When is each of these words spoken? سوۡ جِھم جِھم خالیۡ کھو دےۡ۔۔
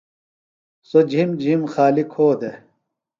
سوۡ 0.89 1.05
جِھم 1.11 1.29
جِھم 1.41 1.61
خالیۡ 1.71 2.07
کھو 2.11 2.27
دےۡ۔۔ 2.39 2.57